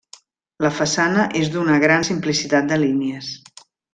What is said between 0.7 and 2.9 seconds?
façana és d'una gran simplicitat de